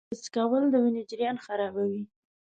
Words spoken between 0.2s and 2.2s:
څکول د وینې جریان خرابوي.